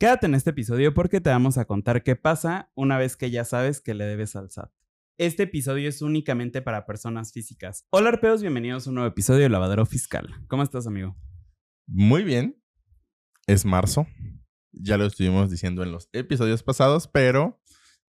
[0.00, 3.44] Quédate en este episodio porque te vamos a contar qué pasa una vez que ya
[3.44, 4.70] sabes que le debes al SAT.
[5.18, 7.84] Este episodio es únicamente para personas físicas.
[7.90, 10.32] Hola arpeos, bienvenidos a un nuevo episodio de Lavadero Fiscal.
[10.46, 11.16] ¿Cómo estás, amigo?
[11.88, 12.62] Muy bien.
[13.48, 14.06] Es marzo.
[14.70, 17.60] Ya lo estuvimos diciendo en los episodios pasados, pero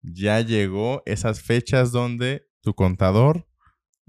[0.04, 3.48] ya llegó esas fechas donde tu contador,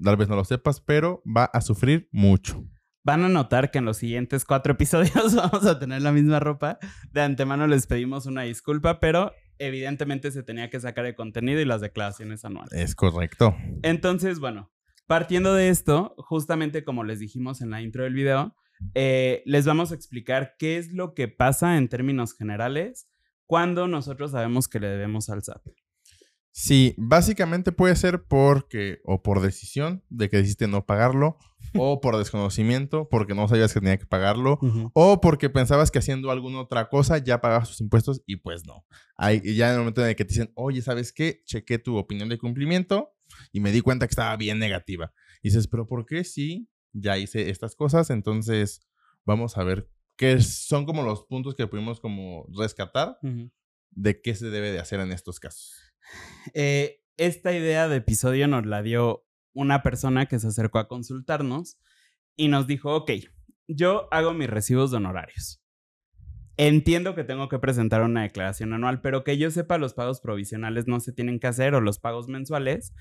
[0.04, 2.62] tal vez no lo sepas, pero va a sufrir mucho.
[3.02, 6.78] Van a notar que en los siguientes cuatro episodios vamos a tener la misma ropa.
[7.12, 11.64] De antemano les pedimos una disculpa, pero evidentemente se tenía que sacar el contenido y
[11.64, 12.72] las declaraciones anuales.
[12.72, 13.56] Es correcto.
[13.82, 14.70] Entonces, bueno,
[15.06, 18.54] partiendo de esto, justamente como les dijimos en la intro del video,
[18.94, 23.08] eh, les vamos a explicar qué es lo que pasa en términos generales
[23.46, 25.62] cuando nosotros sabemos que le debemos al SAT.
[26.52, 31.36] Sí, básicamente puede ser porque o por decisión de que decidiste no pagarlo,
[31.74, 34.58] o por desconocimiento, porque no sabías que tenía que pagarlo,
[34.94, 38.84] o porque pensabas que haciendo alguna otra cosa ya pagabas tus impuestos y pues no.
[39.16, 41.42] Hay, ya en el momento en el que te dicen, oye, ¿sabes qué?
[41.44, 43.14] Chequé tu opinión de cumplimiento
[43.52, 45.12] y me di cuenta que estaba bien negativa.
[45.42, 46.24] Y dices, ¿pero por qué?
[46.24, 48.86] Sí, ya hice estas cosas, entonces
[49.24, 53.18] vamos a ver qué son como los puntos que pudimos como rescatar
[53.90, 55.74] de qué se debe de hacer en estos casos.
[56.54, 61.78] Eh, esta idea de episodio nos la dio una persona que se acercó a consultarnos
[62.36, 63.12] y nos dijo, ok,
[63.68, 65.62] yo hago mis recibos de honorarios.
[66.56, 70.86] Entiendo que tengo que presentar una declaración anual, pero que yo sepa los pagos provisionales
[70.86, 72.92] no se tienen que hacer o los pagos mensuales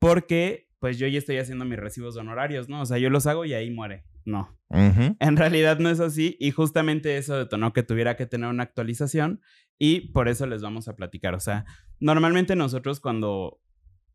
[0.00, 2.82] porque pues yo ya estoy haciendo mis recibos de honorarios, ¿no?
[2.82, 4.04] O sea, yo los hago y ahí muere.
[4.24, 4.58] No.
[4.70, 9.40] En realidad no es así y justamente eso detonó que tuviera que tener una actualización
[9.78, 11.34] y por eso les vamos a platicar.
[11.34, 11.64] O sea,
[12.00, 13.60] normalmente nosotros cuando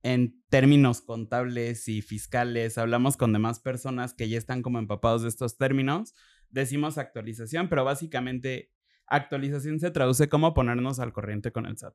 [0.04, 5.30] en términos contables y fiscales hablamos con demás personas que ya están como empapados de
[5.30, 6.14] estos términos,
[6.50, 8.72] decimos actualización, pero básicamente
[9.08, 11.94] actualización se traduce como ponernos al corriente con el SAT.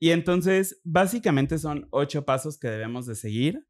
[0.00, 3.66] Y entonces, básicamente son ocho pasos que debemos de seguir.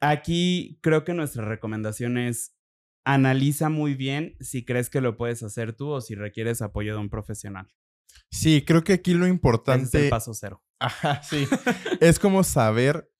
[0.00, 2.56] Aquí creo que nuestra recomendación es
[3.04, 7.00] analiza muy bien si crees que lo puedes hacer tú o si requieres apoyo de
[7.00, 7.68] un profesional.
[8.30, 9.84] Sí, creo que aquí lo importante.
[9.84, 10.62] es el paso cero.
[10.78, 11.46] Ajá, sí.
[12.00, 13.10] es como saber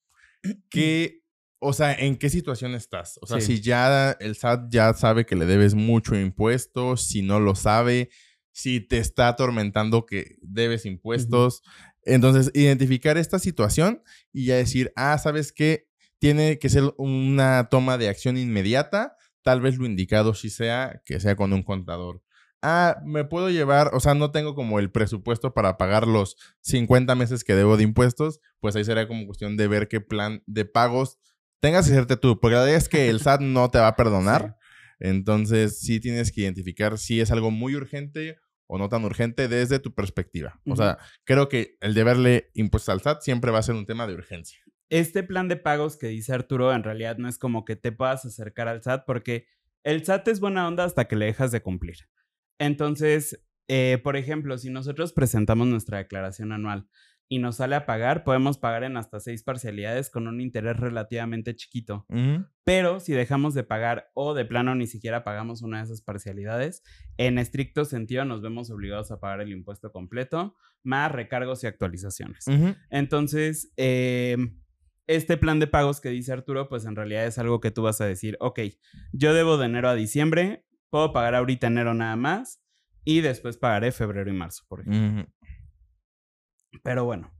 [0.70, 1.22] qué,
[1.58, 3.18] o sea, en qué situación estás.
[3.22, 7.40] O sea, si ya el SAT ya sabe que le debes mucho impuesto, si no
[7.40, 8.10] lo sabe,
[8.52, 11.62] si te está atormentando que debes impuestos.
[12.02, 14.02] Entonces, identificar esta situación
[14.32, 15.88] y ya decir, ah, ¿sabes qué?
[16.18, 19.16] Tiene que ser una toma de acción inmediata.
[19.42, 22.22] Tal vez lo indicado sí sea que sea con un contador
[22.62, 27.14] ah, me puedo llevar, o sea, no tengo como el presupuesto para pagar los 50
[27.14, 30.64] meses que debo de impuestos, pues ahí sería como cuestión de ver qué plan de
[30.64, 31.18] pagos
[31.60, 33.96] tengas que hacerte tú, porque la verdad es que el SAT no te va a
[33.96, 34.56] perdonar.
[34.98, 39.78] Entonces, sí tienes que identificar si es algo muy urgente o no tan urgente desde
[39.78, 40.60] tu perspectiva.
[40.66, 44.06] O sea, creo que el deberle impuestos al SAT siempre va a ser un tema
[44.06, 44.58] de urgencia.
[44.88, 48.24] Este plan de pagos que dice Arturo en realidad no es como que te puedas
[48.24, 49.46] acercar al SAT porque
[49.84, 52.08] el SAT es buena onda hasta que le dejas de cumplir.
[52.58, 56.88] Entonces, eh, por ejemplo, si nosotros presentamos nuestra declaración anual
[57.28, 61.56] y nos sale a pagar, podemos pagar en hasta seis parcialidades con un interés relativamente
[61.56, 62.06] chiquito.
[62.64, 66.84] Pero si dejamos de pagar o de plano ni siquiera pagamos una de esas parcialidades,
[67.16, 72.46] en estricto sentido nos vemos obligados a pagar el impuesto completo, más recargos y actualizaciones.
[72.90, 74.60] Entonces, em,
[75.08, 78.00] este plan de pagos que dice Arturo, pues en realidad es algo que tú vas
[78.00, 78.60] a decir, ok,
[79.12, 80.65] yo debo de enero a diciembre,
[80.96, 82.62] Puedo pagar ahorita enero nada más
[83.04, 85.30] y después pagaré febrero y marzo, por ejemplo.
[86.82, 87.34] Pero bueno,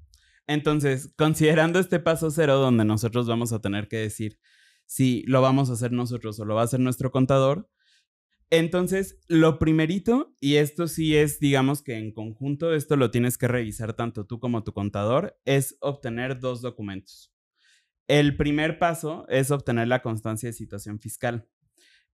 [0.46, 4.38] entonces, considerando este paso cero donde nosotros vamos a tener que decir
[4.84, 7.70] si lo vamos a hacer nosotros o lo va a hacer nuestro contador,
[8.50, 13.48] entonces, lo primerito, y esto sí es, digamos que en conjunto, esto lo tienes que
[13.48, 17.32] revisar tanto tú como tu contador, es obtener dos documentos.
[18.06, 21.48] El primer paso es obtener la constancia de situación fiscal.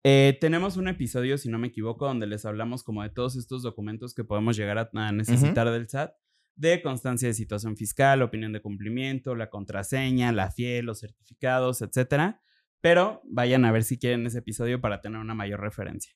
[0.04, 3.62] Eh, tenemos un episodio, si no me equivoco, donde les hablamos como de todos estos
[3.62, 6.14] documentos que podemos llegar a, necesitar del SAT,
[6.56, 12.42] de constancia de situación fiscal, opinión de cumplimiento, la contraseña, la FIE, los certificados, etcétera.
[12.80, 16.12] Pero vayan a ver si quieren ese episodio para tener una mayor referencia.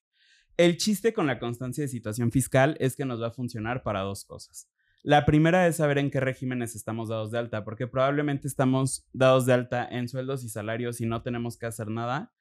[0.56, 4.00] El chiste con la constancia de situación fiscal es que nos va a funcionar para
[4.00, 4.68] dos cosas.
[5.04, 9.46] La primera es saber en qué regímenes estamos dados de alta, porque probablemente estamos dados
[9.46, 12.32] de alta en sueldos y salarios y no tenemos que hacer nada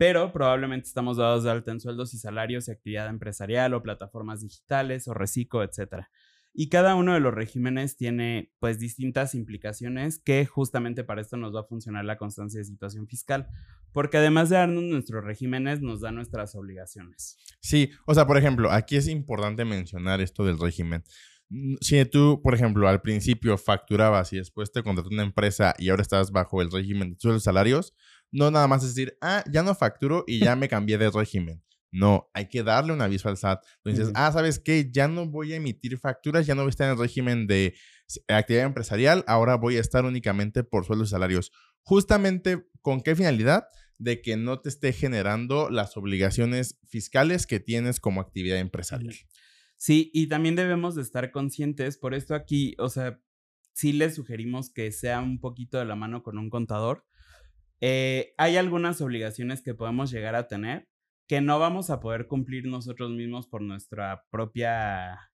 [0.00, 4.40] pero probablemente estamos dados de alta en sueldos y salarios y actividad empresarial o plataformas
[4.40, 6.06] digitales o reciclo, etc.
[6.54, 11.54] y cada uno de los regímenes tiene pues distintas implicaciones que justamente para esto nos
[11.54, 13.48] va a funcionar la constancia de situación fiscal,
[13.92, 17.36] porque además de darnos nuestros regímenes nos da nuestras obligaciones.
[17.60, 21.04] Sí, o sea, por ejemplo, aquí es importante mencionar esto del régimen.
[21.50, 25.90] Mm, si tú, por ejemplo, al principio facturabas y después te contrató una empresa y
[25.90, 27.92] ahora estás bajo el régimen de los salarios,
[28.32, 31.62] no nada más decir, ah, ya no facturo y ya me cambié de régimen.
[31.92, 33.64] No, hay que darle un aviso al SAT.
[33.84, 34.88] Entonces, ah, ¿sabes qué?
[34.92, 37.74] Ya no voy a emitir facturas, ya no voy a estar en el régimen de
[38.28, 41.52] actividad empresarial, ahora voy a estar únicamente por sueldos y salarios.
[41.82, 43.64] Justamente, ¿con qué finalidad?
[43.98, 49.14] De que no te esté generando las obligaciones fiscales que tienes como actividad empresarial.
[49.76, 53.20] Sí, y también debemos de estar conscientes, por esto aquí, o sea,
[53.72, 57.06] sí les sugerimos que sea un poquito de la mano con un contador.
[57.80, 60.88] Eh, hay algunas obligaciones que podemos llegar a tener
[61.26, 65.30] que no vamos a poder cumplir nosotros mismos por nuestra propia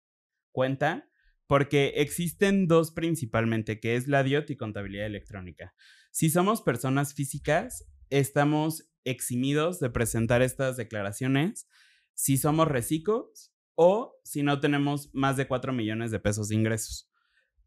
[0.50, 1.08] cuenta,
[1.46, 5.72] porque existen dos principalmente, que es la DIOT y contabilidad electrónica.
[6.10, 11.68] Si somos personas físicas, estamos eximidos de presentar estas declaraciones
[12.14, 17.10] si somos reciclos o si no tenemos más de 4 millones de pesos de ingresos.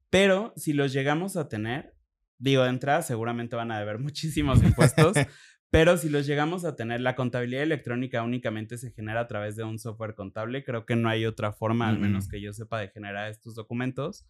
[0.09, 1.96] Pero si los llegamos a tener,
[2.37, 5.15] digo, de entrada seguramente van a deber muchísimos impuestos,
[5.69, 9.63] pero si los llegamos a tener, la contabilidad electrónica únicamente se genera a través de
[9.63, 10.63] un software contable.
[10.63, 14.25] Creo que no hay otra forma, al menos que yo sepa, de generar estos documentos.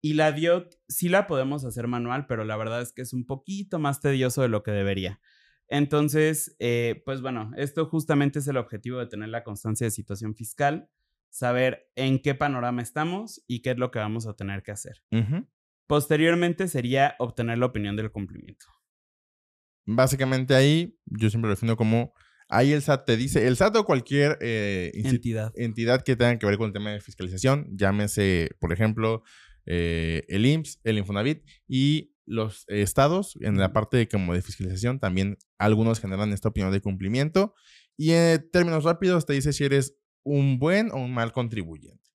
[0.00, 3.26] Y la DIOT sí la podemos hacer manual, pero la verdad es que es un
[3.26, 5.20] poquito más tedioso de lo que debería.
[5.68, 10.36] Entonces, eh, pues bueno, esto justamente es el objetivo de tener la constancia de situación
[10.36, 10.88] fiscal
[11.30, 15.02] saber en qué panorama estamos y qué es lo que vamos a tener que hacer.
[15.86, 18.66] Posteriormente sería obtener la opinión del cumplimiento.
[19.86, 22.12] Básicamente ahí, yo siempre lo defino como,
[22.48, 25.52] ahí el SAT te dice, el SAT o cualquier eh, entidad.
[25.56, 29.22] entidad que tenga que ver con el tema de fiscalización, llámese, por ejemplo,
[29.66, 34.98] eh, el IMSS, el Infonavit y los estados, en la parte de, como de fiscalización,
[34.98, 37.54] también algunos generan esta opinión de cumplimiento.
[37.96, 42.05] Y en términos rápidos te dice si eres un buen o un mal contribuyente.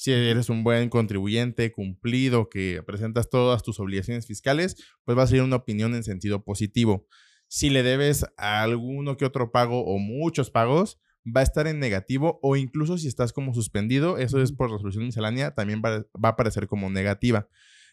[0.00, 5.26] Si eres un buen contribuyente cumplido, que presentas todas tus obligaciones fiscales, pues va a
[5.26, 7.06] ser una opinión en sentido positivo.
[7.48, 11.80] Si le debes a alguno que otro pago o muchos pagos, va a estar en
[11.80, 16.28] negativo o incluso si estás como suspendido, eso es por resolución miscelánea, también va, a
[16.28, 17.50] aparecer como negativa.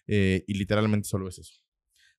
[0.07, 1.55] Eh, y literalmente solo es eso.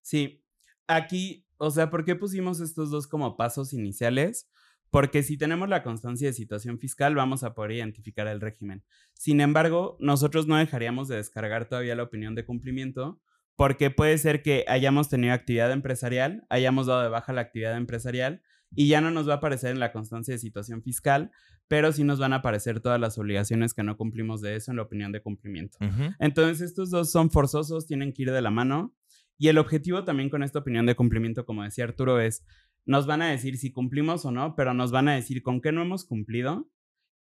[0.03, 0.45] Sí,
[0.85, 4.47] aquí, o sea, ¿por qué pusimos estos dos como pasos iniciales?
[4.91, 8.83] Porque si tenemos la constancia de situación fiscal, vamos a poder identificar el régimen.
[9.13, 13.21] Sin embargo, nosotros no dejaríamos de descargar todavía la opinión de cumplimiento,
[13.55, 18.41] porque puede ser que hayamos tenido actividad empresarial, hayamos dado de baja la actividad empresarial
[18.73, 21.31] y ya no nos va a aparecer en la constancia de situación fiscal,
[21.67, 24.77] pero sí nos van a aparecer todas las obligaciones que no cumplimos de eso en
[24.77, 25.77] la opinión de cumplimiento.
[26.19, 28.95] Entonces, estos dos son forzosos, tienen que ir de la mano.
[29.37, 32.43] Y el objetivo también con esta opinión de cumplimiento, como decía Arturo, es
[32.89, 35.71] nos van a decir si cumplimos o no, pero nos van a decir con qué
[35.71, 36.71] no hemos cumplido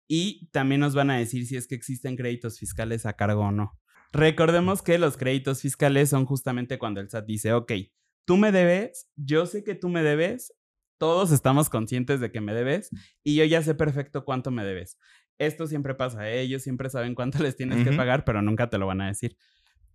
[0.07, 3.51] y también nos van a decir si es que existen créditos fiscales a cargo o
[3.51, 3.77] no.
[4.13, 7.73] Recordemos que los créditos fiscales son justamente cuando el SAT dice, ok,
[8.25, 10.55] tú me debes, yo sé que tú me debes,
[10.99, 12.91] todos estamos conscientes de que me debes
[13.25, 14.97] y yo ya sé perfecto cuánto me debes.
[15.37, 16.43] Esto siempre pasa, ¿eh?
[16.43, 19.37] ellos siempre saben cuánto les tienes que pagar, pero nunca te lo van a decir.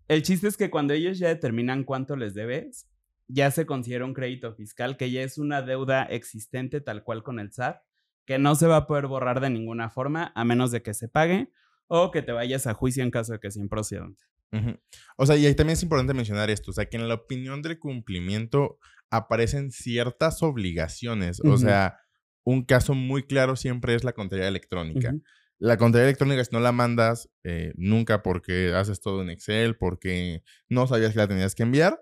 [0.10, 2.91] El chiste es que cuando ellos ya determinan cuánto les debes,
[3.32, 7.40] ya se considera un crédito fiscal, que ya es una deuda existente tal cual con
[7.40, 7.82] el SAT,
[8.26, 11.08] que no se va a poder borrar de ninguna forma a menos de que se
[11.08, 11.52] pague
[11.88, 14.24] o que te vayas a juicio en caso de que sea improcedente.
[15.16, 17.62] O sea, y ahí también es importante mencionar esto, o sea, que en la opinión
[17.62, 22.00] del cumplimiento aparecen ciertas obligaciones, o sea,
[22.44, 25.14] un caso muy claro siempre es la contabilidad electrónica.
[25.58, 30.44] La contabilidad electrónica, si no la mandas eh, nunca porque haces todo en Excel, porque
[30.68, 32.00] no sabías que la tenías que enviar,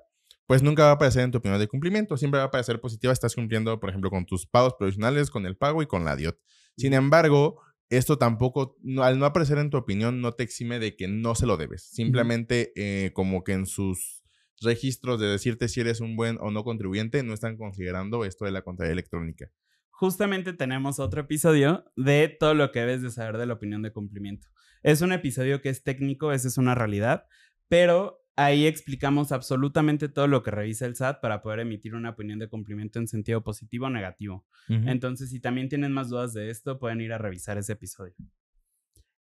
[0.50, 2.18] pues nunca va a aparecer en tu opinión de cumplimiento.
[2.18, 3.14] Siempre va a aparecer positiva.
[3.14, 6.40] Estás cumpliendo, por ejemplo, con tus pagos provisionales, con el pago y con la DIOT.
[6.76, 11.08] Sin embargo, esto tampoco, al no aparecer en tu opinión, no te exime de que
[11.08, 11.84] no se lo debes.
[11.84, 14.24] Simplemente eh, como que en sus
[14.60, 18.52] registros de decirte si eres un buen o no contribuyente, no están considerando esto de
[18.52, 19.52] la contabilidad electrónica.
[19.92, 23.94] Justamente tenemos otro episodio de todo lo que debes de saber de la opinión de
[23.94, 24.48] cumplimiento.
[24.82, 27.28] Es un episodio que es técnico, esa es una realidad,
[27.68, 32.40] pero Ahí explicamos absolutamente todo lo que revisa el SAT para poder emitir una opinión
[32.40, 34.46] de cumplimiento en sentido positivo o negativo.
[34.70, 38.16] Entonces, si también tienen más dudas de esto, pueden ir a revisar ese episodio.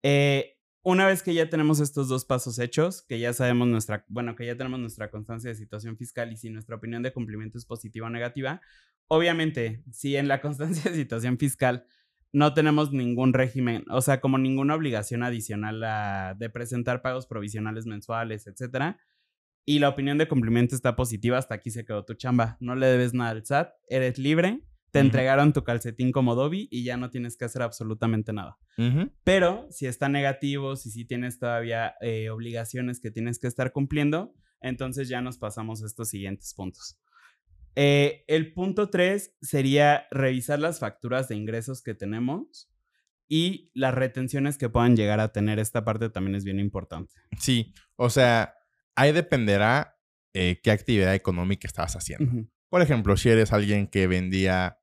[0.05, 4.37] Eh, una vez que ya tenemos estos dos pasos hechos, que ya sabemos nuestra, bueno,
[4.37, 7.67] que ya tenemos nuestra constancia de situación fiscal y si nuestra opinión de cumplimiento es
[7.67, 8.61] positiva o negativa,
[9.09, 11.85] obviamente, si en la constancia de situación fiscal
[12.33, 17.87] no tenemos ningún régimen, o sea, como ninguna obligación adicional a, de presentar pagos provisionales
[17.87, 18.99] mensuales, etcétera.
[19.67, 22.57] Y la opinión de cumplimiento está positiva, hasta aquí se quedó tu chamba.
[22.61, 24.61] No le debes nada al SAT, eres libre,
[24.91, 28.59] te entregaron tu calcetín como Dobby y ya no tienes que hacer absolutamente nada.
[29.25, 34.35] Pero si está negativo, si sí tienes todavía eh, obligaciones que tienes que estar cumpliendo,
[34.61, 36.99] entonces ya nos pasamos a estos siguientes puntos.
[37.77, 42.71] Eh, el punto 3 sería revisar las facturas de ingresos que tenemos
[43.29, 45.59] y las retenciones que puedan llegar a tener.
[45.59, 47.15] Esta parte también es bien importante.
[47.39, 48.55] Sí, o sea,
[48.97, 49.99] ahí dependerá
[50.35, 52.49] eh, qué actividad económica estabas haciendo.
[52.69, 54.79] Por ejemplo, si eres alguien que vendía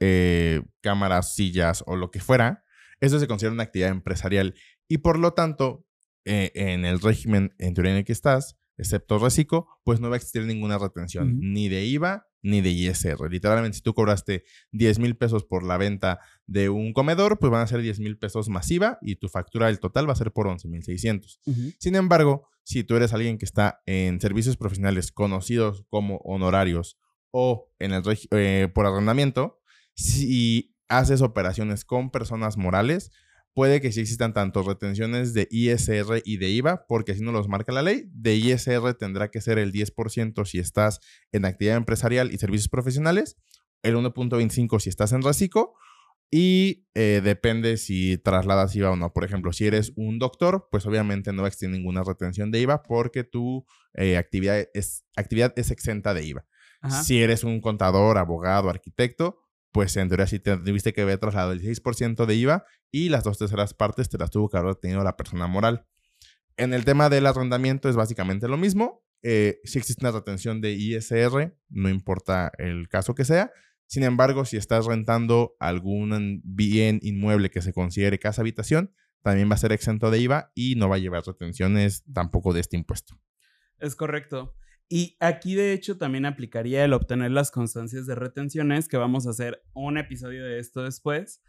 [0.00, 2.64] eh, cámaras, sillas o lo que fuera,
[3.00, 4.54] eso se considera una actividad empresarial
[4.88, 5.86] y por lo tanto,
[6.24, 10.14] eh, en el régimen en teoría en el que estás, excepto reciclo, pues no va
[10.14, 13.30] a existir ninguna retención, ni de IVA ni de ISR.
[13.30, 17.62] Literalmente, si tú cobraste 10 mil pesos por la venta de un comedor, pues van
[17.62, 20.46] a ser 10 mil pesos masiva y tu factura del total va a ser por
[20.46, 21.40] 11 mil 600.
[21.78, 26.98] Sin embargo, si tú eres alguien que está en servicios profesionales conocidos como honorarios
[27.30, 29.60] o en el eh, por arrendamiento,
[29.94, 33.10] si haces operaciones con personas morales,
[33.54, 37.48] puede que sí existan tanto retenciones de ISR y de IVA, porque si no los
[37.48, 38.04] marca la ley.
[38.12, 41.00] De ISR tendrá que ser el 10% si estás
[41.32, 43.36] en actividad empresarial y servicios profesionales,
[43.82, 45.74] el 1.25 si estás en reciclo,
[46.30, 49.12] y eh, depende si trasladas IVA o no.
[49.12, 52.60] Por ejemplo, si eres un doctor, pues obviamente no va a existir ninguna retención de
[52.60, 53.64] IVA porque tu
[53.94, 56.44] eh, actividad, es, actividad es exenta de IVA.
[57.02, 59.40] Si eres un contador, abogado, arquitecto,
[59.72, 63.38] pues en teoría sí tuviste que haber trasladado el 16% de IVA y las dos
[63.38, 65.86] terceras partes te las tuvo que haber tenido la persona moral.
[66.56, 69.04] En el tema del arrendamiento es básicamente lo mismo.
[69.22, 73.52] Eh, si existe una retención de ISR, no importa el caso que sea.
[73.86, 78.92] Sin embargo, si estás rentando algún bien inmueble que se considere casa habitación,
[79.22, 82.60] también va a ser exento de IVA y no va a llevar retenciones tampoco de
[82.60, 83.18] este impuesto.
[83.78, 84.54] Es correcto.
[84.88, 89.30] Y aquí de hecho también aplicaría el obtener las constancias de retenciones, que vamos a
[89.30, 91.42] hacer un episodio de esto después,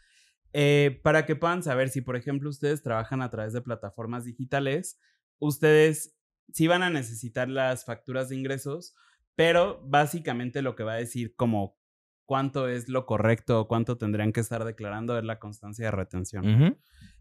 [0.53, 5.00] eh, para que puedan saber si, por ejemplo, ustedes trabajan a través de plataformas digitales,
[5.39, 6.18] ustedes
[6.53, 8.96] sí van a necesitar las facturas de ingresos,
[9.36, 11.77] pero básicamente lo que va a decir como
[12.25, 16.77] cuánto es lo correcto o cuánto tendrían que estar declarando es la constancia de retención.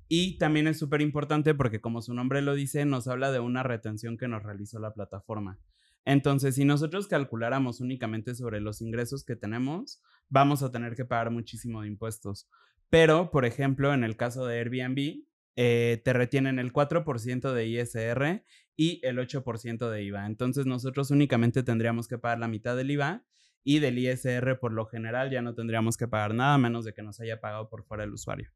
[0.09, 3.63] Y también es súper importante porque como su nombre lo dice, nos habla de una
[3.63, 5.59] retención que nos realizó la plataforma.
[6.05, 11.31] Entonces, si nosotros calculáramos únicamente sobre los ingresos que tenemos, vamos a tener que pagar
[11.31, 12.49] muchísimo de impuestos.
[12.91, 15.25] Pero, por ejemplo, en el caso de Airbnb,
[15.57, 18.45] eh, te retienen el 4% de ISR
[18.77, 20.27] y el 8% de IVA.
[20.27, 23.25] Entonces, nosotros únicamente tendríamos que pagar la mitad del IVA
[23.65, 27.03] y del ISR por lo general ya no tendríamos que pagar nada menos de que
[27.03, 28.51] nos haya pagado por fuera el usuario.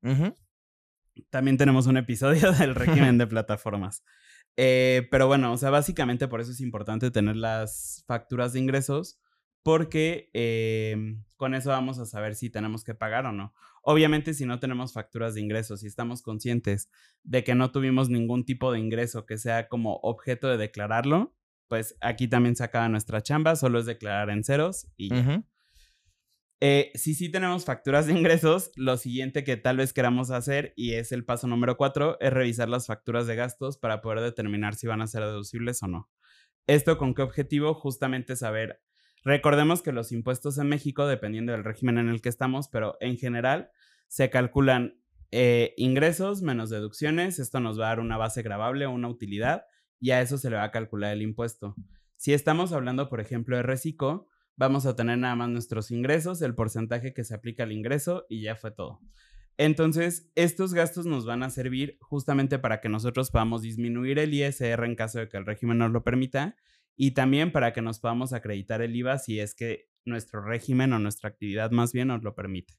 [1.28, 4.02] También tenemos un episodio del régimen de plataformas.
[4.56, 9.20] Eh, pero bueno, o sea, básicamente por eso es importante tener las facturas de ingresos,
[9.62, 13.54] porque em, con eso vamos a saber si tenemos que pagar o no.
[13.82, 16.88] Obviamente, si no tenemos facturas de ingresos y estamos conscientes
[17.24, 21.34] de que no tuvimos ningún tipo de ingreso que sea como objeto de declararlo,
[21.68, 25.44] pues aquí también se acaba nuestra chamba, solo es declarar en ceros y ya.
[26.64, 30.92] Eh, si sí tenemos facturas de ingresos, lo siguiente que tal vez queramos hacer, y
[30.92, 34.86] es el paso número cuatro, es revisar las facturas de gastos para poder determinar si
[34.86, 36.08] van a ser deducibles o no.
[36.68, 37.74] ¿Esto con qué objetivo?
[37.74, 38.80] Justamente saber.
[39.24, 43.16] Recordemos que los impuestos en México, dependiendo del régimen en el que estamos, pero en
[43.16, 43.70] general
[44.08, 44.96] se calculan
[45.30, 47.38] eh, ingresos menos deducciones.
[47.38, 49.64] Esto nos va a dar una base grabable o una utilidad
[50.00, 51.76] y a eso se le va a calcular el impuesto.
[52.16, 56.54] Si estamos hablando, por ejemplo, de reciclo, vamos a tener nada más nuestros ingresos, el
[56.54, 59.00] porcentaje que se aplica al ingreso y ya fue todo.
[59.56, 64.84] Entonces, estos gastos nos van a servir justamente para que nosotros podamos disminuir el ISR
[64.84, 66.56] en caso de que el régimen nos lo permita
[66.96, 70.98] y también para que nos podamos acreditar el IVA si es que nuestro régimen o
[70.98, 72.74] nuestra actividad más bien nos lo permite.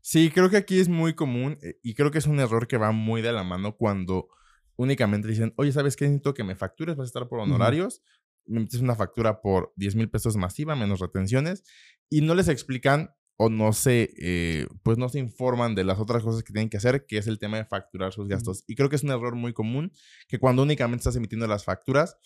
[0.00, 2.78] Sí, creo que aquí es muy común eh, y creo que es un error que
[2.78, 4.28] va muy de la mano cuando
[4.76, 6.06] únicamente dicen, oye, ¿sabes qué?
[6.06, 8.02] Necesito que me factures, vas a estar por honorarios
[8.46, 11.64] me metes una factura por 10 mil pesos masiva menos retenciones
[12.10, 16.22] y no les explican o no se, eh, pues no se informan de las otras
[16.22, 18.62] cosas que tienen que hacer, que es el tema de facturar sus gastos.
[18.68, 19.90] Y creo que es un error muy común
[20.28, 22.16] que cuando únicamente estás emitiendo las facturas,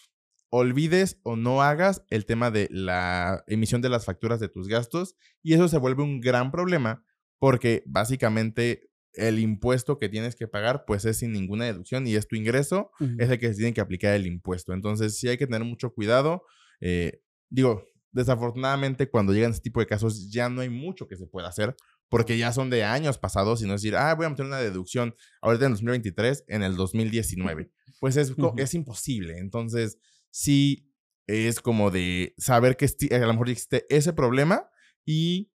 [0.50, 5.16] olvides o no hagas el tema de la emisión de las facturas de tus gastos
[5.42, 7.04] y eso se vuelve un gran problema
[7.38, 12.28] porque básicamente el impuesto que tienes que pagar, pues es sin ninguna deducción y es
[12.28, 14.72] tu ingreso, es el que se tiene que aplicar el impuesto.
[14.72, 16.42] Entonces, sí hay que tener mucho cuidado.
[16.80, 21.26] Eh, digo, desafortunadamente, cuando llegan este tipo de casos, ya no hay mucho que se
[21.26, 21.74] pueda hacer,
[22.08, 25.14] porque ya son de años pasados y no decir, ah, voy a meter una deducción
[25.42, 27.70] ahorita en 2023 en el 2019.
[28.00, 29.38] Pues es, es imposible.
[29.38, 29.98] Entonces,
[30.30, 30.92] sí
[31.26, 34.70] es como de saber que a lo mejor existe ese problema
[35.04, 35.52] y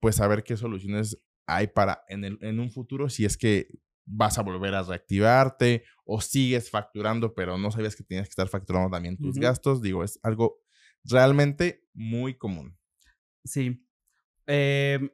[0.00, 3.68] pues saber qué soluciones hay para en, el, en un futuro si es que
[4.06, 8.48] vas a volver a reactivarte o sigues facturando, pero no sabías que tenías que estar
[8.48, 9.82] facturando también tus gastos.
[9.82, 10.62] Digo, es algo
[11.04, 12.78] realmente muy común.
[13.44, 13.84] Sí.
[14.46, 15.10] Em,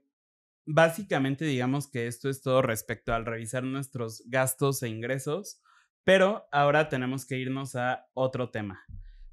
[0.67, 5.61] básicamente, digamos que esto es todo respecto al revisar nuestros gastos e ingresos,
[6.05, 8.85] pero ahora tenemos que irnos a otro tema,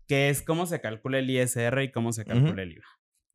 [0.09, 2.87] que es cómo se calcula el ISR y cómo se calcula el IVA.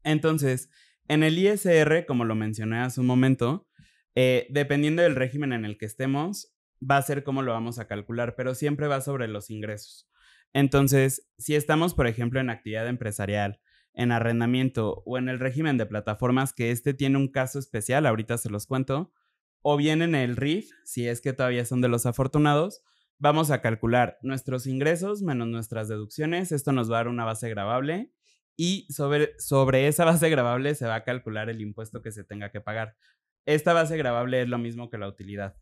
[0.02, 0.70] Entonces,
[1.06, 3.68] en el ISR, como lo mencioné hace un momento,
[4.16, 6.52] eh, dependiendo del régimen en el que estemos,
[6.82, 10.10] va a ser cómo lo vamos a calcular, pero siempre va sobre los ingresos.
[10.52, 13.60] Entonces, si estamos, por ejemplo, en actividad empresarial,
[13.92, 18.36] en arrendamiento o en el régimen de plataformas, que este tiene un caso especial, ahorita
[18.36, 19.12] se los cuento,
[19.62, 22.82] o bien en el RIF, si es que todavía son de los afortunados,
[23.24, 26.52] vamos a calcular nuestros ingresos menos nuestras deducciones.
[26.52, 28.12] Esto nos va a dar una base grabable
[28.54, 32.50] y sobre, sobre esa base grabable se va a calcular el impuesto que se tenga
[32.50, 32.96] que pagar.
[33.46, 35.56] Esta base grabable es lo mismo que la utilidad.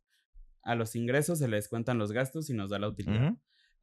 [0.64, 3.35] A los ingresos se les cuentan los gastos y nos da la utilidad.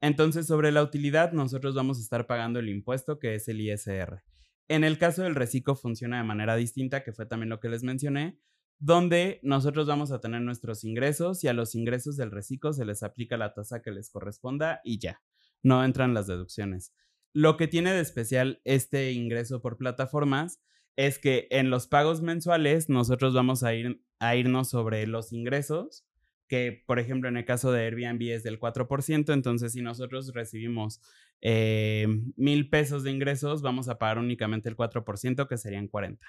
[0.02, 4.22] Entonces, sobre la utilidad, nosotros vamos a estar pagando el impuesto que es el ISR.
[4.68, 7.82] En el caso del reciclo funciona de manera distinta, que fue también lo que les
[7.82, 8.38] mencioné,
[8.80, 13.02] donde nosotros vamos a tener nuestros ingresos y a los ingresos del reciclo se les
[13.02, 15.22] aplica la tasa que les corresponda y ya,
[15.62, 16.94] no entran las deducciones.
[17.34, 20.60] Lo que tiene de especial este ingreso por plataformas
[20.96, 26.06] es que en los pagos mensuales nosotros vamos a, ir, a irnos sobre los ingresos,
[26.48, 31.02] que por ejemplo en el caso de Airbnb es del 4%, entonces si nosotros recibimos
[31.42, 32.06] eh,
[32.36, 36.26] mil pesos de ingresos, vamos a pagar únicamente el 4%, que serían 40.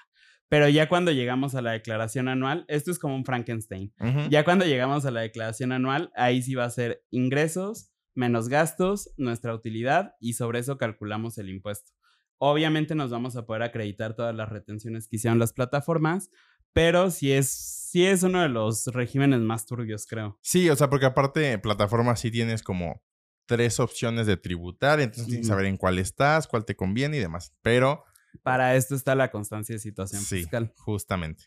[0.48, 3.92] Pero ya cuando llegamos a la declaración anual, esto es como un Frankenstein.
[4.28, 9.10] Ya cuando llegamos a la declaración anual, ahí sí va a ser ingresos menos gastos,
[9.16, 11.92] nuestra utilidad y sobre eso calculamos el impuesto.
[12.36, 16.28] Obviamente nos vamos a poder acreditar todas las retenciones que hicieron las plataformas,
[16.74, 20.38] pero sí es, sí es uno de los regímenes más turbios, creo.
[20.42, 23.02] Sí, o sea, porque aparte plataformas sí tienes como
[23.46, 27.20] tres opciones de tributar, entonces tienes que saber en cuál estás, cuál te conviene y
[27.20, 27.54] demás.
[27.62, 28.04] Pero...
[28.42, 30.72] Para esto está la constancia de situación sí, fiscal.
[30.76, 31.44] justamente.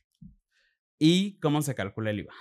[0.97, 2.33] ¿Y cómo se calcula el IVA?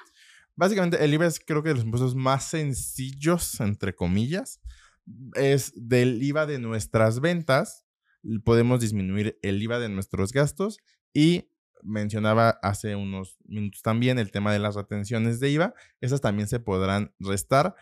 [0.57, 4.61] Básicamente, el IVA es creo que de los impuestos más sencillos, entre comillas.
[5.35, 7.85] Es del IVA de nuestras ventas
[8.45, 10.79] podemos disminuir el IVA de nuestros gastos
[11.13, 11.51] y
[11.83, 16.61] mencionaba hace unos minutos también el tema de las retenciones de IVA, esas también se
[16.61, 17.75] podrán restar.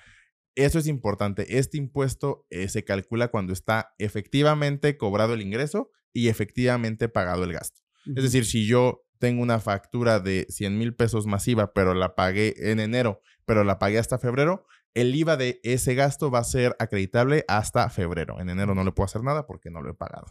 [0.55, 6.29] Eso es importante, este impuesto eh, se calcula cuando está efectivamente cobrado el ingreso y
[6.29, 7.81] efectivamente pagado el gasto.
[8.05, 12.55] Es decir, si yo tengo una factura de 100 mil pesos masiva, pero la pagué
[12.59, 16.75] en enero, pero la pagué hasta febrero, el IVA de ese gasto va a ser
[16.79, 18.41] acreditable hasta febrero.
[18.41, 20.27] En enero no le puedo hacer nada porque no lo he pagado.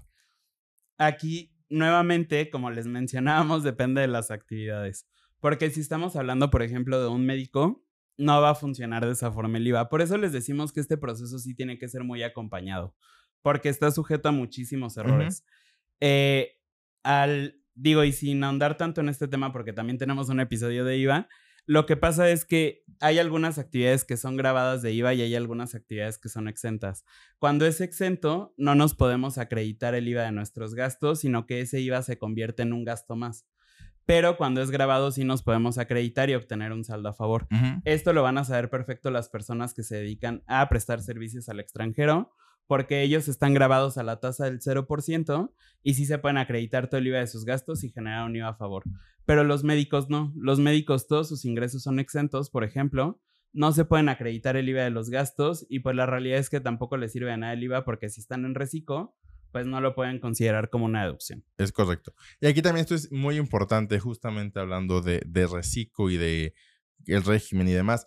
[0.98, 5.08] Aquí, nuevamente, como les mencionábamos, depende de las actividades.
[5.40, 7.84] Porque si estamos hablando, por ejemplo, de un médico,
[8.18, 9.90] no va a funcionar de esa forma el IVA.
[9.90, 12.96] Por eso les decimos que este proceso sí tiene que ser muy acompañado,
[13.42, 15.44] porque está sujeto a muchísimos errores.
[16.02, 16.58] Eh,
[17.04, 20.98] al, digo, y sin ahondar tanto en este tema, porque también tenemos un episodio de
[20.98, 21.30] IVA,
[21.66, 25.36] lo que pasa es que hay algunas actividades que son grabadas de IVA y hay
[25.36, 27.06] algunas actividades que son exentas.
[27.38, 31.80] Cuando es exento, no nos podemos acreditar el IVA de nuestros gastos, sino que ese
[31.80, 33.48] IVA se convierte en un gasto más.
[34.06, 37.48] Pero cuando es grabado sí nos podemos acreditar y obtener un saldo a favor.
[37.86, 41.60] Esto lo van a saber perfecto las personas que se dedican a prestar servicios al
[41.60, 42.34] extranjero
[42.72, 45.52] porque ellos están grabados a la tasa del 0%
[45.84, 48.48] y sí se pueden acreditar todo el IVA de sus gastos y generar un IVA
[48.48, 48.84] a favor.
[49.26, 50.32] Pero los médicos no.
[50.38, 53.20] Los médicos todos sus ingresos son exentos, por ejemplo.
[53.52, 56.62] No se pueden acreditar el IVA de los gastos y pues la realidad es que
[56.62, 59.18] tampoco les sirve a nada el IVA porque si están en reciclo,
[59.52, 61.44] pues no lo pueden considerar como una deducción.
[61.58, 62.14] Es correcto.
[62.40, 66.54] Y aquí también esto es muy importante, justamente hablando de, de reciclo y de
[67.06, 68.06] el régimen y demás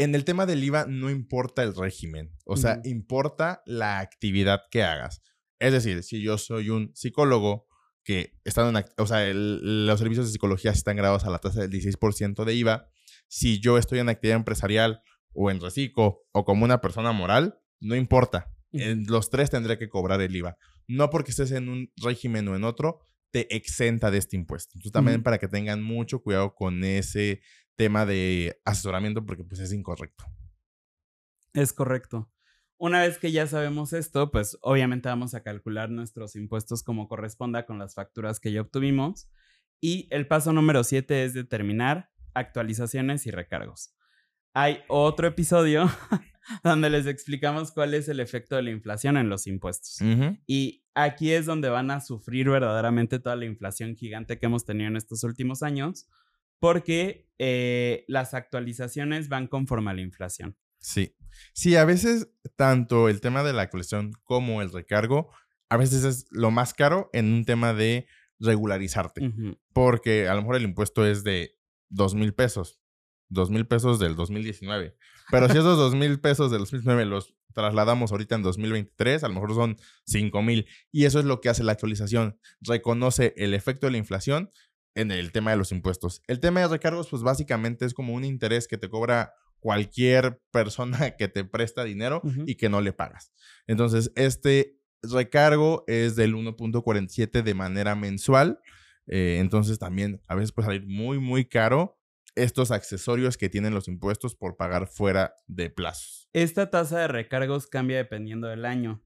[0.00, 4.82] en el tema del IVA no importa el régimen, o sea, importa la actividad que
[4.82, 5.20] hagas.
[5.58, 7.66] Es decir, si yo soy un psicólogo
[8.02, 11.70] que están en, o sea, los servicios de psicología están grabados a la tasa del
[11.70, 12.88] 16% de IVA,
[13.28, 15.02] si yo estoy en actividad empresarial
[15.34, 18.50] o en reciclo o como una persona moral, no importa.
[18.72, 20.56] En los tres tendré que cobrar el IVA.
[20.88, 23.00] No porque estés en un régimen o en otro,
[23.32, 24.72] te exenta de este impuesto.
[24.74, 27.42] Entonces también para que tengan mucho cuidado con ese
[27.76, 30.24] tema de asesoramiento porque pues es incorrecto.
[31.54, 32.30] Es correcto.
[32.78, 37.66] Una vez que ya sabemos esto, pues obviamente vamos a calcular nuestros impuestos como corresponda
[37.66, 39.28] con las facturas que ya obtuvimos
[39.82, 43.94] Y el paso número 7 es determinar actualizaciones y recargos.
[44.54, 45.88] Hay otro episodio
[46.64, 49.98] donde les explicamos cuál es el efecto de la inflación en los impuestos.
[50.46, 54.88] Y aquí es donde van a sufrir verdaderamente toda la inflación gigante que hemos tenido
[54.88, 56.08] en estos últimos años,
[56.60, 60.56] porque eh, las actualizaciones van conforme a la inflación.
[60.78, 61.16] Sí.
[61.52, 65.30] Sí, a veces tanto el tema de la actualización como el recargo,
[65.68, 68.06] a veces es lo más caro en un tema de
[68.38, 69.32] regularizarte.
[69.72, 71.56] Porque a lo mejor el impuesto es de
[71.88, 72.80] dos mil pesos,
[73.28, 74.96] dos mil pesos del 2019.
[75.30, 79.34] Pero si esos dos mil pesos del 2019 los trasladamos ahorita en 2023, a lo
[79.34, 80.66] mejor son cinco mil.
[80.90, 82.38] Y eso es lo que hace la actualización.
[82.60, 84.50] Reconoce el efecto de la inflación
[84.94, 86.22] en el tema de los impuestos.
[86.26, 91.10] El tema de recargos, pues básicamente es como un interés que te cobra cualquier persona
[91.18, 93.32] que te presta dinero y que no le pagas.
[93.66, 98.60] Entonces, este recargo es del 1.47 de manera mensual.
[99.06, 101.98] Eh, entonces, también a veces puede salir muy, muy caro
[102.34, 106.28] estos accesorios que tienen los impuestos por pagar fuera de plazos.
[106.32, 109.02] Esta tasa de recargos cambia dependiendo del año.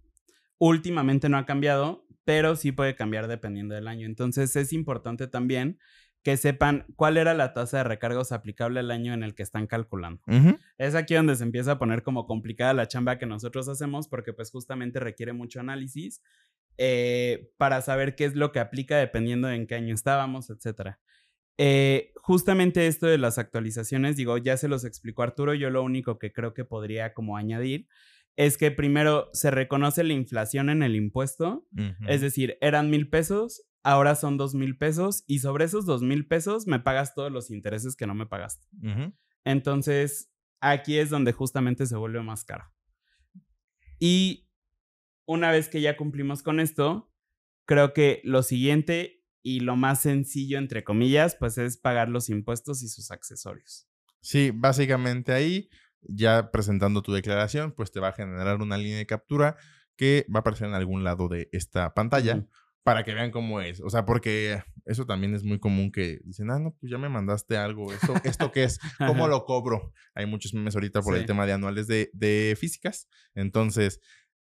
[0.59, 4.07] Últimamente no ha cambiado, pero sí puede cambiar dependiendo del año.
[4.07, 5.79] Entonces es importante también
[6.23, 9.67] que sepan cuál era la tasa de recargos aplicable al año en el que están
[9.67, 10.23] calculando.
[10.79, 14.33] Es aquí donde se empieza a poner como complicada la chamba que nosotros hacemos porque
[14.33, 16.23] pues justamente requiere mucho análisis
[16.79, 20.97] eh, para saber qué es lo que aplica dependiendo de en qué año estábamos, etc.
[21.59, 26.19] Eh, justamente esto de las actualizaciones, digo, ya se los explicó Arturo, yo lo único
[26.19, 27.87] que creo que podría como añadir
[28.37, 31.67] es que primero se reconoce la inflación en el impuesto,
[32.09, 36.27] es decir, eran mil pesos, ahora son dos mil pesos y sobre esos dos mil
[36.27, 38.67] pesos me pagas todos los intereses que no me pagaste.
[39.45, 42.65] Entonces, aquí es donde justamente se vuelve más caro.
[43.99, 44.49] Y
[45.27, 47.13] una vez que ya cumplimos con esto,
[47.67, 52.83] creo que lo siguiente y lo más sencillo, entre comillas, pues es pagar los impuestos
[52.83, 53.89] y sus accesorios.
[54.21, 55.69] Sí, básicamente ahí,
[56.09, 59.57] ya presentando tu declaración, pues te va a generar una línea de captura
[59.97, 62.47] que va a aparecer en algún lado de esta pantalla
[62.85, 63.81] para que vean cómo es.
[63.81, 67.09] O sea, porque eso también es muy común que dicen, ah, no, pues ya me
[67.09, 67.93] mandaste algo.
[67.93, 68.79] ¿Esto, ¿esto qué es?
[68.99, 69.93] ¿Cómo lo cobro?
[70.15, 73.09] Hay muchos memes ahorita por el tema de anuales de, de físicas.
[73.35, 74.01] Entonces,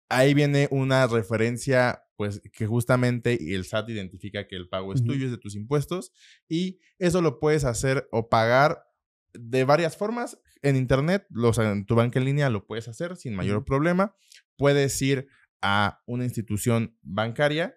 [0.07, 5.25] ahí viene una referencia, pues, que justamente el SAT identifica que el pago es tuyo,
[5.25, 6.13] es de tus impuestos.
[6.47, 8.85] Y eso lo puedes hacer o pagar
[9.33, 10.39] de varias formas.
[10.61, 14.15] En Internet, los, en tu banca en línea lo puedes hacer sin mayor problema.
[14.57, 15.27] Puedes ir
[15.61, 17.75] a una institución bancaria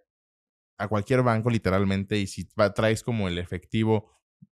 [0.78, 4.10] a cualquier banco literalmente y si traes como el efectivo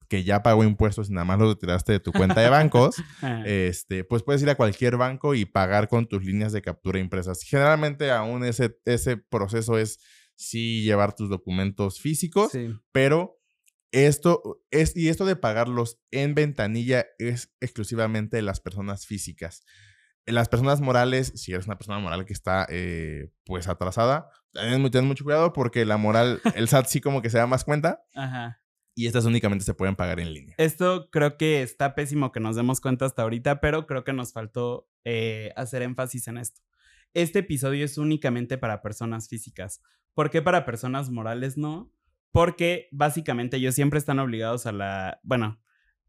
[0.09, 2.97] que ya pagó impuestos y nada más lo retiraste de tu cuenta de bancos,
[3.47, 7.43] este, pues puedes ir a cualquier banco y pagar con tus líneas de captura impresas.
[7.43, 10.01] Generalmente aún ese, ese proceso es
[10.37, 12.53] sí llevar tus documentos físicos,
[12.93, 13.39] pero
[13.92, 19.64] esto es, y esto de pagarlos en ventanilla es exclusivamente de las personas físicas.
[20.26, 25.24] Las personas morales, si eres una persona moral que está eh, pues atrasada, ten, mucho
[25.24, 28.03] cuidado porque la moral, el SAT sí como que se da más cuenta.
[28.14, 28.62] Ajá.
[28.94, 30.55] Y estas únicamente se pueden pagar en línea.
[30.59, 34.33] Esto creo que está pésimo que nos demos cuenta hasta ahorita, pero creo que nos
[34.33, 36.61] faltó eh, hacer énfasis en esto.
[37.14, 39.81] Este episodio es únicamente para personas físicas.
[40.14, 41.92] ¿Por qué para personas morales no?
[42.33, 45.61] Porque básicamente ellos siempre están obligados a la, bueno,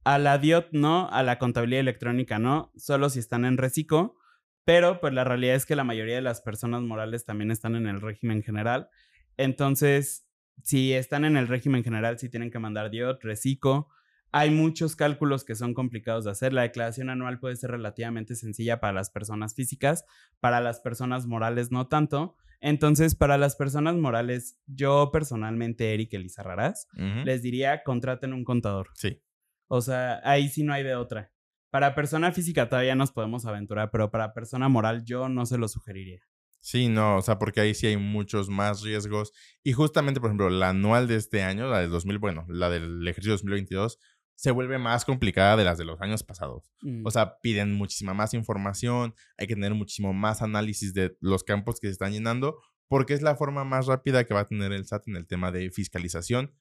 [0.03, 4.17] a la DIOT no, a la contabilidad electrónica no, solo si están en reciclo
[4.63, 7.87] pero pues la realidad es que la mayoría de las personas morales también están en
[7.87, 8.89] el régimen general.
[9.37, 10.27] Entonces,
[10.63, 13.89] si están en el régimen general, sí tienen que mandar DIOT, reciclo.
[14.31, 16.53] Hay muchos cálculos que son complicados de hacer.
[16.53, 20.05] La declaración anual puede ser relativamente sencilla para las personas físicas,
[20.39, 22.37] para las personas morales no tanto.
[22.61, 26.87] Entonces, para las personas morales, yo personalmente, Eric Elizarrarás,
[27.25, 28.89] les diría, contraten un contador.
[28.93, 29.21] Sí.
[29.67, 31.31] O sea, ahí sí no hay de otra.
[31.71, 35.67] Para persona física todavía nos podemos aventurar, pero para persona moral yo no se lo
[35.67, 36.21] sugeriría.
[36.59, 39.33] Sí, no, o sea, porque ahí sí hay muchos más riesgos.
[39.63, 43.07] Y justamente, por ejemplo, la anual de este año, la del 2000, bueno, la del
[43.07, 43.97] ejercicio 2022,
[44.41, 46.73] se vuelve más complicada de las de los años pasados.
[46.81, 47.05] Mm.
[47.05, 51.79] O sea, piden muchísima más información, hay que tener muchísimo más análisis de los campos
[51.79, 54.87] que se están llenando, porque es la forma más rápida que va a tener el
[54.87, 56.55] SAT en el tema de fiscalización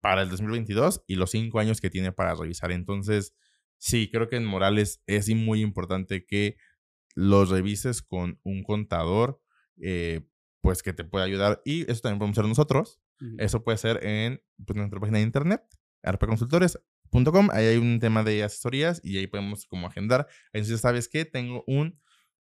[0.00, 2.72] para el 2022 y los cinco años que tiene para revisar.
[2.72, 3.36] Entonces,
[3.78, 6.56] sí, creo que en Morales es muy importante que
[7.14, 9.40] los revises con un contador,
[9.80, 10.26] eh,
[10.62, 11.62] pues que te pueda ayudar.
[11.64, 13.00] Y eso también podemos hacer nosotros.
[13.38, 15.62] Eso puede ser en pues, nuestra página de internet,
[17.12, 17.50] arpaconsultores.com.
[17.52, 20.26] Ahí hay un tema de asesorías y ahí podemos como agendar.
[20.52, 21.24] Entonces, ¿sabes qué?
[21.24, 21.98] Tengo un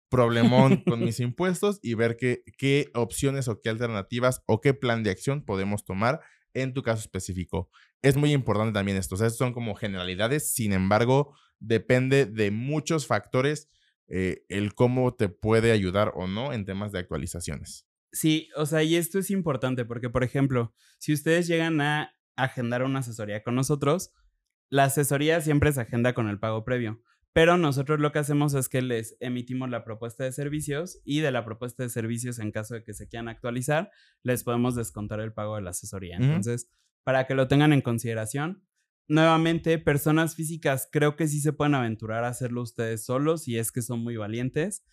[0.09, 5.03] problemón con mis impuestos y ver qué, qué opciones o qué alternativas o qué plan
[5.03, 6.21] de acción podemos tomar
[6.53, 7.69] en tu caso específico.
[8.01, 9.15] Es muy importante también esto.
[9.15, 13.69] O sea, son como generalidades, sin embargo, depende de muchos factores
[14.07, 17.85] eh, el cómo te puede ayudar o no en temas de actualizaciones.
[18.13, 22.83] Sí, o sea, y esto es importante porque, por ejemplo, si ustedes llegan a agendar
[22.83, 24.11] una asesoría con nosotros,
[24.69, 27.01] la asesoría siempre se agenda con el pago previo.
[27.33, 31.31] Pero nosotros lo que hacemos es que les emitimos la propuesta de servicios y de
[31.31, 33.91] la propuesta de servicios, en caso de que se quieran actualizar,
[34.23, 36.17] les podemos descontar el pago de la asesoría.
[36.17, 36.67] Entonces,
[37.03, 38.65] para que lo tengan en consideración,
[39.07, 43.71] nuevamente, personas físicas creo que sí se pueden aventurar a hacerlo ustedes solos si es
[43.71, 44.83] que son muy valientes,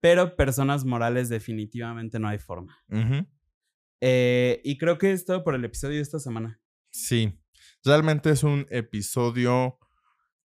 [0.00, 2.76] pero personas morales definitivamente no hay forma.
[4.02, 6.60] Eh, y creo que es todo por el episodio de esta semana.
[6.90, 7.40] Sí,
[7.84, 9.78] realmente es un episodio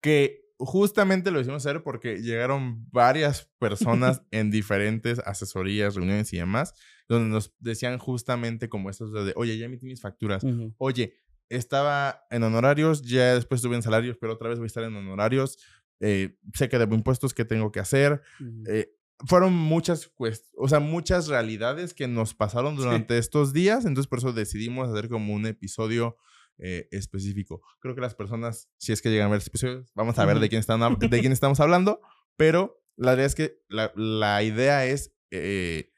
[0.01, 6.73] que justamente lo hicimos hacer porque llegaron varias personas en diferentes asesorías, reuniones y demás,
[7.07, 10.43] donde nos decían justamente como esto de, oye, ya emití mis facturas,
[10.77, 11.15] oye,
[11.47, 14.95] estaba en honorarios, ya después estuve en salarios, pero otra vez voy a estar en
[14.95, 15.57] honorarios,
[16.01, 18.21] eh, sé que debo impuestos, ¿qué tengo que hacer?
[18.67, 18.93] Eh,
[19.25, 20.11] fueron muchas,
[20.57, 25.09] o sea, muchas realidades que nos pasaron durante estos días, entonces por eso decidimos hacer
[25.09, 26.17] como un episodio
[26.59, 27.61] eh, específico.
[27.79, 30.39] Creo que las personas, si es que llegan a ver este episodio, vamos a ver
[30.39, 32.01] de quién, están, de quién estamos hablando,
[32.35, 35.91] pero la idea es que la, idea es, eh,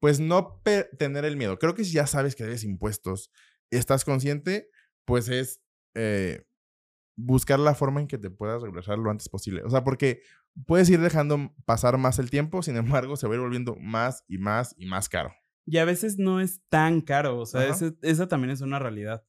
[0.00, 0.62] pues, no
[0.98, 1.58] tener el miedo.
[1.58, 3.30] Creo que si ya sabes que debes impuestos,
[3.70, 4.70] estás consciente,
[5.04, 5.60] pues es
[5.94, 6.46] eh,
[7.16, 9.62] buscar la forma en que te puedas regresar lo antes posible.
[9.64, 10.22] O sea, porque
[10.66, 14.24] puedes ir dejando pasar más el tiempo, sin embargo, se va a ir volviendo más
[14.28, 15.34] y más y más caro.
[15.66, 17.68] Y a veces no es tan caro, o sea,
[18.02, 19.24] esa también es una realidad.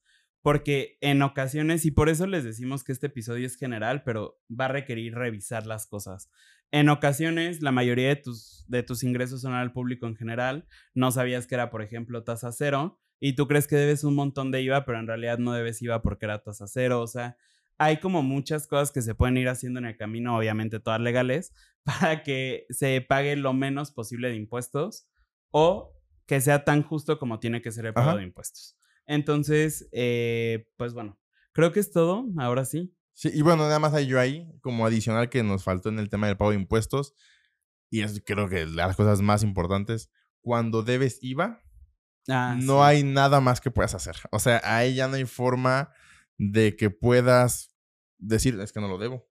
[0.48, 4.64] Porque en ocasiones, y por eso les decimos que este episodio es general, pero va
[4.64, 6.32] a requerir revisar las cosas.
[6.72, 10.66] En ocasiones, la mayoría de tus, de tus ingresos son al público en general.
[10.96, 12.98] No sabías que era, por ejemplo, tasa cero.
[13.20, 16.02] Y tú crees que debes un montón de IVA, pero en realidad no debes IVA
[16.02, 17.02] porque era tasa cero.
[17.02, 17.36] O sea,
[17.78, 21.54] hay como muchas cosas que se pueden ir haciendo en el camino, obviamente todas legales,
[21.84, 25.10] para que se pague lo menos posible de impuestos
[25.52, 25.94] o
[26.26, 28.77] que sea tan justo como tiene que ser el pago de impuestos.
[29.08, 31.18] Entonces, eh, pues bueno,
[31.54, 32.94] creo que es todo, ahora sí.
[33.14, 36.10] Sí, y bueno, nada más hay yo ahí, como adicional que nos faltó en el
[36.10, 37.16] tema del pago de impuestos,
[37.90, 41.64] y es creo que las cosas más importantes, cuando debes IVA,
[42.30, 44.18] ah, no hay nada más que puedas hacer.
[44.32, 45.90] O sea, ahí ya no hay forma
[46.38, 47.76] de que puedas
[48.18, 49.28] decir, es que no lo debo.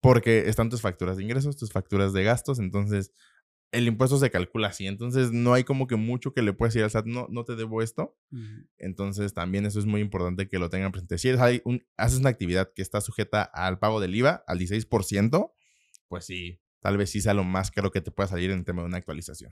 [0.00, 3.12] Porque están tus facturas de ingresos, tus facturas de gastos, entonces
[3.72, 4.86] el impuesto se calcula así.
[4.86, 7.56] Entonces, no hay como que mucho que le puedas decir al SAT, no, no te
[7.56, 8.16] debo esto.
[8.78, 11.18] Entonces, también eso es muy importante que lo tengan presente.
[11.18, 15.52] Si hay un, haces una actividad que está sujeta al pago del IVA, al 16%,
[16.06, 18.82] pues sí, tal vez sí sea lo más caro que te pueda salir en tema
[18.82, 19.50] de una actualización.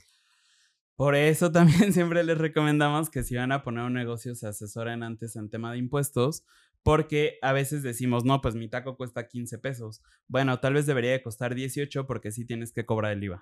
[0.97, 5.03] Por eso también siempre les recomendamos que si van a poner un negocio se asesoren
[5.03, 6.45] antes en tema de impuestos,
[6.83, 10.03] porque a veces decimos, no, pues mi taco cuesta 15 pesos.
[10.29, 13.41] Bueno, tal vez debería de costar 18 porque sí tienes que cobrar el IVA.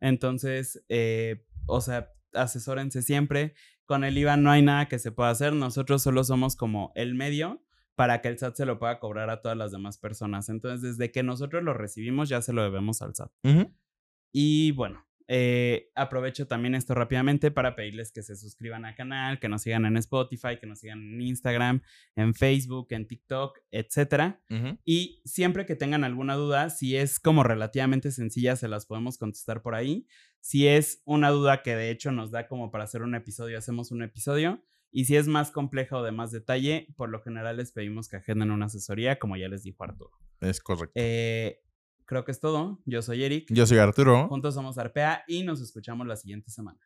[0.00, 3.54] Entonces, eh, o sea, asesórense siempre.
[3.84, 5.52] Con el IVA no hay nada que se pueda hacer.
[5.52, 7.62] Nosotros solo somos como el medio
[7.94, 10.48] para que el SAT se lo pueda cobrar a todas las demás personas.
[10.48, 13.30] Entonces, desde que nosotros lo recibimos, ya se lo debemos al SAT.
[14.32, 19.48] Y bueno, eh, aprovecho también esto rápidamente para pedirles que se suscriban al canal, que
[19.48, 21.82] nos sigan en Spotify, que nos sigan en Instagram,
[22.16, 24.34] en Facebook, en TikTok, etc.
[24.84, 29.62] Y siempre que tengan alguna duda, si es como relativamente sencilla, se las podemos contestar
[29.62, 30.08] por ahí.
[30.40, 33.92] Si es una duda que de hecho nos da como para hacer un episodio, hacemos
[33.92, 34.64] un episodio.
[34.90, 38.16] Y si es más compleja o de más detalle, por lo general les pedimos que
[38.16, 40.10] agenden una asesoría, como ya les dijo Arturo.
[40.40, 40.90] Es correcto.
[40.96, 41.62] Eh,
[42.10, 42.82] creo que es todo.
[42.86, 43.46] Yo soy Eric.
[43.50, 44.26] Yo soy Arturo.
[44.26, 46.80] Juntos somos Arpea y nos escuchamos la siguiente semana.